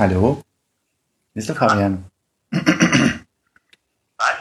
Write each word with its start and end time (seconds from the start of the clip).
Hallo? 0.00 0.42
Hier 1.34 1.40
ist 1.40 1.48
der 1.50 1.56
Fabian. 1.56 2.10
Was? 4.16 4.36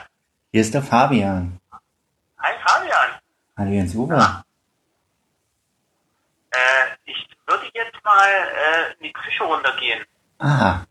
Hier 0.53 0.62
ist 0.62 0.73
der 0.73 0.81
Fabian. 0.81 1.59
Hi 2.37 2.53
Fabian. 2.65 3.19
Hallo 3.57 3.69
Jens 3.69 3.93
Uwe. 3.93 4.15
Äh, 6.51 6.85
ich 7.03 7.28
würde 7.46 7.65
jetzt 7.74 8.01
mal 8.06 8.29
äh, 8.29 8.93
in 8.99 9.03
die 9.03 9.11
Küche 9.11 9.43
runtergehen. 9.43 10.06
Ah, 10.37 10.85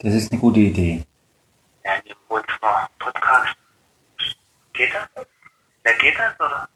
das 0.00 0.14
ist 0.14 0.32
eine 0.32 0.40
gute 0.40 0.58
Idee. 0.58 1.06
Ja, 1.84 1.94
in 1.94 2.06
dem 2.06 2.16
Wohnzimmer-Podcast. 2.28 3.56
Geht 4.72 4.92
das? 4.92 5.26
Ja, 5.84 5.92
geht 6.00 6.18
das, 6.18 6.40
oder? 6.40 6.68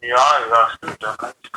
Ja, 0.00 0.16
ja, 0.50 0.70
stimmt. 0.76 1.02
Da 1.02 1.14
kann 1.14 1.34
ich 1.42 1.52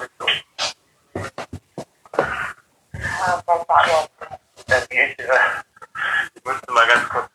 geht. 4.90 5.20
Äh, 5.20 5.26
ich 6.35 6.44
musste 6.44 6.72
mal 6.72 6.88
ganz 6.88 7.09
kurz. 7.09 7.30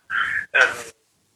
Ähm, 0.52 0.60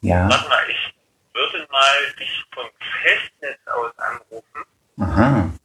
Ja. 0.01 0.29
warte 0.29 0.49
mal, 0.49 0.71
ich 0.71 0.95
würde 1.33 1.67
mal 1.71 2.13
dich 2.19 2.45
vom 2.55 2.67
Festnetz 3.03 3.59
aus 3.67 3.93
anrufen. 3.99 4.65
Aha. 5.01 5.31
Dann 5.31 5.59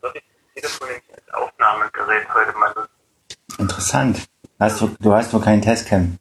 würde 0.00 0.18
ich 0.54 0.62
das 0.62 0.78
Telefon 0.78 0.88
nämlich 0.88 1.14
als 1.14 1.34
Aufnahmegerät 1.34 2.34
heute 2.34 2.52
mal 2.58 2.68
nutzen. 2.74 2.90
Interessant. 3.58 4.26
Hast 4.58 4.80
du, 4.80 4.96
du 5.00 5.14
hast 5.14 5.32
wohl 5.32 5.42
keinen 5.42 5.62
Testcam. 5.62 6.18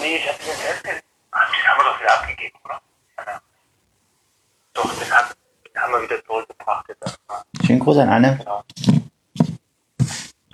Nee, 0.00 0.16
ich 0.16 0.28
hab 0.28 0.38
den 0.38 0.46
Test. 0.46 1.04
Ach, 1.30 1.50
den 1.52 1.66
haben 1.66 1.78
wir 1.78 1.84
doch 1.84 2.00
wieder 2.00 2.14
abgegeben, 2.20 2.58
oder? 2.64 2.80
Ja. 3.26 3.40
Doch, 4.74 4.94
den, 4.98 5.10
hab, 5.12 5.34
den 5.64 5.82
haben 5.82 5.92
wir 5.92 6.02
wieder 6.02 6.24
zurückgebracht 6.24 6.86
jetzt. 6.88 7.18
Schönen 7.66 7.80
Gruß 7.80 7.98
an 7.98 8.08
Anne. 8.08 8.36
Genau. 8.38 8.64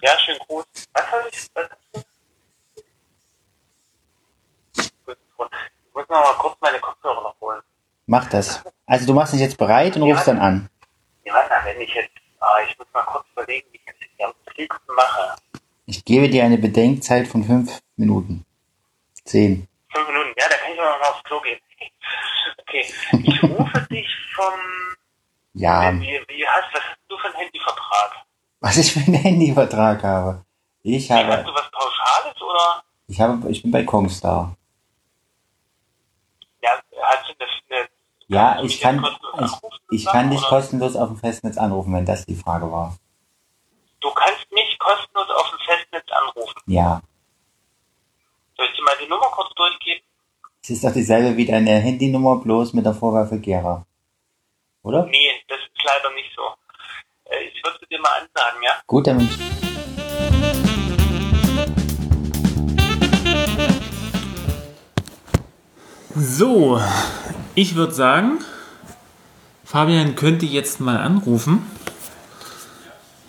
Ja, 0.05 0.19
schön 0.19 0.39
Gruß. 0.39 0.67
Was 0.93 1.13
habe 1.13 1.29
ich? 1.33 1.49
Was. 1.55 1.71
Ich 4.77 5.95
muss 5.95 6.09
noch 6.11 6.21
mal 6.21 6.35
kurz 6.35 6.61
meine 6.61 6.79
Kopfhörer 6.79 7.23
noch 7.23 7.41
holen. 7.41 7.63
Mach 8.05 8.29
das. 8.29 8.63
Also 8.85 9.07
du 9.07 9.15
machst 9.15 9.33
dich 9.33 9.41
jetzt 9.41 9.57
bereit 9.57 9.97
und 9.97 10.03
rufst 10.03 10.29
dann 10.29 10.39
an. 10.39 10.69
Ja, 11.25 11.49
wenn 11.65 11.81
ich 11.81 11.95
jetzt. 11.95 12.11
Ah, 12.39 12.61
ich 12.69 12.79
muss 12.79 12.87
mal 12.93 13.03
kurz 13.05 13.25
überlegen, 13.33 13.67
wie 13.73 13.77
ich 13.79 13.85
das 13.87 13.95
jetzt 13.99 14.21
am 14.23 14.35
klügsten 14.45 14.95
mache. 14.95 15.37
Ich 15.87 16.05
gebe 16.05 16.29
dir 16.29 16.45
eine 16.45 16.59
Bedenkzeit 16.59 17.27
von 17.27 17.43
fünf 17.43 17.81
Minuten. 17.97 18.45
Zehn. 19.25 19.67
Fünf 19.89 20.07
Minuten, 20.07 20.35
ja, 20.39 20.49
da 20.51 20.57
kann 20.57 20.73
ich 20.75 20.81
auch 20.81 20.85
noch 20.85 21.01
mal 21.01 21.09
aufs 21.09 21.25
Klo 21.25 21.41
gehen. 21.41 21.59
Okay, 22.59 22.93
ich 23.23 23.43
rufe 23.43 23.87
dich 23.91 24.09
vom. 24.35 24.55
Ja, 25.55 25.93
Wie, 25.93 26.21
wie 26.29 26.47
hast, 26.47 26.75
was 26.75 26.83
hast 26.83 26.99
du 27.09 27.17
für 27.17 27.27
einen 27.29 27.37
Handyvertrag? 27.37 28.25
Was 28.65 28.79
ich 28.79 28.93
für 28.93 29.01
einen 29.01 29.15
Handyvertrag 29.15 30.03
habe. 30.03 30.45
Ich 30.83 31.11
Hast 31.11 31.23
habe, 31.23 31.45
du 31.45 31.53
was 31.55 31.70
Pauschales 31.70 32.41
oder? 32.41 32.83
ich 33.09 33.20
habe, 33.20 33.51
ich 33.51 33.62
bin 33.62 33.70
bei 33.70 33.84
Kongstar. 33.84 34.57
Ja, 36.62 36.70
hast 37.03 37.29
du 37.29 37.35
das 37.39 37.48
eine. 37.70 37.89
Ja, 38.29 38.62
ich 38.62 38.81
kann, 38.81 39.05
ich, 39.41 39.51
ich 39.91 40.05
kann 40.07 40.31
dich 40.31 40.41
oder? 40.41 40.48
kostenlos 40.48 40.97
auf 40.97 41.09
dem 41.09 41.19
Festnetz 41.19 41.59
anrufen, 41.59 41.92
wenn 41.92 42.07
das 42.07 42.25
die 42.25 42.35
Frage 42.37 42.70
war. 42.73 42.97
Du 44.01 44.11
kannst 44.12 44.51
mich 44.51 44.79
kostenlos 44.79 45.29
auf 45.29 45.51
dem 45.51 45.59
Festnetz 45.67 46.07
anrufen. 46.11 46.61
Ja. 46.67 47.03
Soll 48.57 48.67
ich 48.70 48.77
dir 48.77 48.83
mal 48.85 48.97
die 49.03 49.09
Nummer 49.09 49.27
kurz 49.27 49.53
durchgeben? 49.55 50.03
Es 50.62 50.70
ist 50.70 50.85
doch 50.85 50.92
dieselbe 50.92 51.37
wie 51.37 51.45
deine 51.45 51.73
Handynummer, 51.81 52.37
bloß 52.37 52.73
mit 52.73 52.87
der 52.87 52.95
Vorwahl 52.95 53.27
für 53.27 53.39
Gera. 53.39 53.85
Oder? 54.83 55.05
Nee, 55.07 55.45
das 55.48 55.59
ist 55.59 55.85
leider 55.85 56.11
nicht 56.15 56.31
so. 56.35 56.42
Äh, 57.25 57.45
Ich 57.48 57.62
würde 57.65 57.87
dir 57.87 58.01
mal 58.01 58.20
ansagen, 58.20 58.63
ja? 58.63 58.73
Gut, 58.95 59.09
dann 59.09 59.29
So, 66.15 66.81
ich 67.57 67.75
würde 67.75 67.93
sagen, 67.93 68.39
Fabian 69.65 70.15
könnte 70.15 70.47
jetzt 70.47 70.79
mal 70.79 70.99
anrufen. 70.99 71.67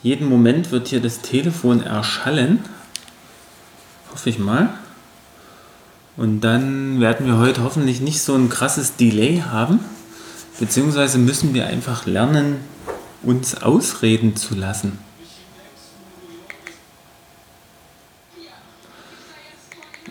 Jeden 0.04 0.28
Moment 0.28 0.70
wird 0.70 0.86
hier 0.86 1.00
das 1.00 1.20
Telefon 1.22 1.82
erschallen. 1.82 2.60
Hoffe 4.12 4.30
ich 4.30 4.38
mal. 4.38 4.68
Und 6.16 6.42
dann 6.42 7.00
werden 7.00 7.26
wir 7.26 7.38
heute 7.38 7.64
hoffentlich 7.64 8.00
nicht 8.00 8.22
so 8.22 8.36
ein 8.36 8.50
krasses 8.50 8.94
Delay 8.94 9.40
haben. 9.40 9.80
Beziehungsweise 10.60 11.18
müssen 11.18 11.54
wir 11.54 11.66
einfach 11.66 12.06
lernen, 12.06 12.58
uns 13.24 13.60
ausreden 13.60 14.36
zu 14.36 14.54
lassen. 14.54 15.04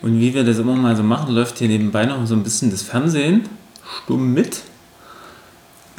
Und 0.06 0.20
wie 0.20 0.36
wir 0.36 0.44
das 0.44 0.60
immer 0.60 0.76
mal 0.76 0.96
so 0.96 1.02
machen, 1.02 1.34
läuft 1.34 1.58
hier 1.58 1.68
nebenbei 1.68 2.06
noch 2.06 2.28
so 2.28 2.36
ein 2.36 2.44
bisschen 2.44 2.70
das 2.70 2.84
Fernsehen 2.84 3.50
stumm 4.04 4.36
mit. 4.36 4.62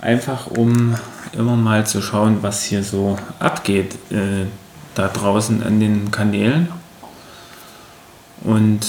Einfach 0.01 0.47
um 0.47 0.95
immer 1.33 1.57
mal 1.57 1.85
zu 1.89 2.01
schauen, 2.01 2.39
was 2.41 2.63
hier 2.63 2.85
so 2.85 3.19
abgeht 3.41 3.97
äh, 4.13 4.47
da 4.95 5.09
draußen 5.09 5.61
an 5.65 5.81
den 5.81 6.13
Kanälen. 6.13 6.69
Und 8.45 8.87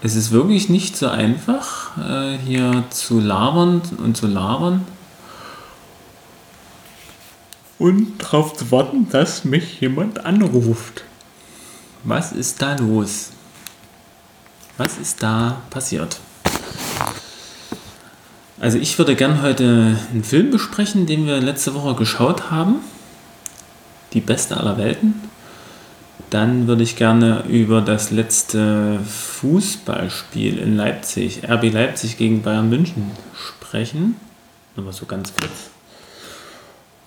es 0.00 0.14
ist 0.14 0.30
wirklich 0.30 0.68
nicht 0.68 0.96
so 0.96 1.08
einfach, 1.08 1.98
äh, 1.98 2.38
hier 2.38 2.84
zu 2.90 3.18
labern 3.18 3.82
und 3.98 4.16
zu 4.16 4.28
labern. 4.28 4.86
Und 7.80 8.12
darauf 8.22 8.54
zu 8.54 8.70
warten, 8.70 9.08
dass 9.10 9.44
mich 9.44 9.80
jemand 9.80 10.24
anruft. 10.24 11.02
Was 12.04 12.32
ist 12.32 12.60
da 12.60 12.76
los? 12.76 13.30
Was 14.76 14.98
ist 14.98 15.22
da 15.22 15.62
passiert? 15.70 16.18
Also 18.60 18.76
ich 18.76 18.98
würde 18.98 19.16
gern 19.16 19.40
heute 19.40 19.96
einen 20.12 20.22
Film 20.22 20.50
besprechen, 20.50 21.06
den 21.06 21.26
wir 21.26 21.40
letzte 21.40 21.74
Woche 21.74 21.94
geschaut 21.94 22.50
haben. 22.50 22.76
Die 24.12 24.20
beste 24.20 24.58
aller 24.58 24.76
Welten. 24.76 25.14
Dann 26.28 26.66
würde 26.66 26.82
ich 26.82 26.96
gerne 26.96 27.44
über 27.48 27.80
das 27.80 28.10
letzte 28.10 29.00
Fußballspiel 29.00 30.58
in 30.58 30.76
Leipzig, 30.76 31.48
RB 31.48 31.72
Leipzig 31.72 32.18
gegen 32.18 32.42
Bayern 32.42 32.68
München 32.68 33.12
sprechen. 33.34 34.16
Nur 34.76 34.84
mal 34.84 34.92
so 34.92 35.06
ganz 35.06 35.32
kurz. 35.34 35.70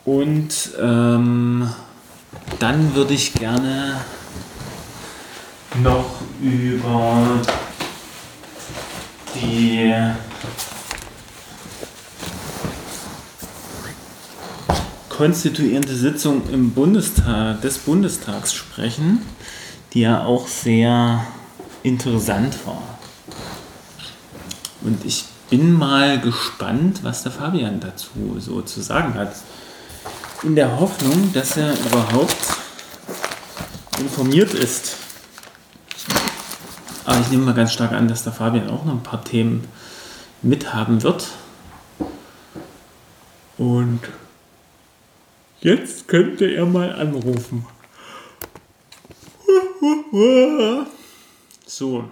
Und 0.05 0.71
ähm, 0.81 1.69
dann 2.59 2.95
würde 2.95 3.13
ich 3.13 3.33
gerne 3.33 3.97
noch 5.81 6.21
über 6.41 7.41
die 9.35 9.93
konstituierende 15.09 15.95
Sitzung 15.95 16.43
im 16.51 16.71
Bundestag, 16.71 17.61
des 17.61 17.79
Bundestags 17.79 18.53
sprechen, 18.53 19.21
die 19.93 20.01
ja 20.01 20.23
auch 20.23 20.47
sehr 20.47 21.25
interessant 21.83 22.55
war. 22.65 22.99
Und 24.81 25.03
ich 25.05 25.25
bin 25.49 25.73
mal 25.73 26.19
gespannt, 26.19 26.99
was 27.03 27.23
der 27.23 27.31
Fabian 27.31 27.79
dazu 27.79 28.09
so 28.39 28.61
zu 28.61 28.81
sagen 28.81 29.15
hat. 29.15 29.33
In 30.43 30.55
der 30.55 30.79
Hoffnung, 30.79 31.33
dass 31.33 31.57
er 31.57 31.73
überhaupt 31.73 32.35
informiert 33.99 34.53
ist. 34.53 35.06
Aber 37.07 37.21
ich 37.21 37.29
nehme 37.29 37.45
mal 37.45 37.53
ganz 37.53 37.71
stark 37.71 37.93
an, 37.93 38.09
dass 38.09 38.23
der 38.23 38.33
Fabian 38.33 38.69
auch 38.69 38.83
noch 38.83 38.91
ein 38.91 39.01
paar 39.01 39.23
Themen 39.23 39.65
mithaben 40.41 41.03
wird. 41.03 41.29
Und 43.57 44.01
jetzt 45.61 46.09
könnte 46.09 46.45
er 46.51 46.65
mal 46.65 46.93
anrufen. 46.93 47.65
So. 51.65 52.05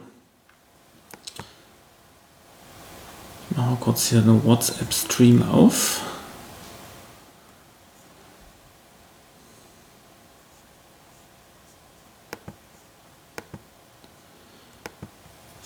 Ich 3.50 3.58
mache 3.58 3.78
kurz 3.80 4.10
hier 4.10 4.20
einen 4.20 4.44
WhatsApp-Stream 4.46 5.44
auf. 5.50 6.02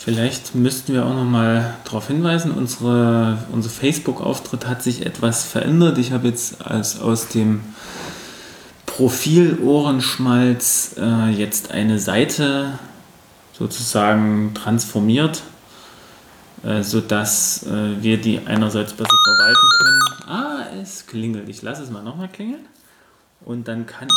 Vielleicht 0.01 0.56
müssten 0.56 0.94
wir 0.94 1.06
auch 1.06 1.13
noch 1.13 1.25
mal 1.25 1.75
darauf 1.84 2.07
hinweisen, 2.07 2.51
unsere, 2.51 3.38
unser 3.51 3.69
Facebook-Auftritt 3.69 4.66
hat 4.66 4.81
sich 4.81 5.06
etwas 5.06 5.44
verändert. 5.44 5.98
Ich 5.98 6.13
habe 6.13 6.30
jetzt 6.30 6.66
als 6.66 7.01
aus 7.01 7.28
dem 7.28 7.60
Profil 8.86 9.60
Ohrenschmalz 9.62 10.96
äh, 10.98 11.31
jetzt 11.31 11.72
eine 11.72 12.00
Seite 12.00 12.80
sozusagen 13.51 14.54
transformiert, 14.54 15.44
äh, 16.63 16.81
sodass 16.81 17.63
äh, 17.63 18.02
wir 18.02 18.22
die 18.22 18.40
einerseits 18.45 18.94
besser 18.94 19.18
verwalten 19.25 19.69
können. 19.80 20.30
Ah, 20.30 20.66
es 20.81 21.07
klingelt. 21.07 21.50
Ich 21.50 21.62
lasse 21.62 21.84
es 21.84 21.90
mal 21.90 22.04
nochmal 22.04 22.30
klingeln. 22.30 22.66
Und 23.44 23.68
dann 23.68 23.86
kann 23.86 24.07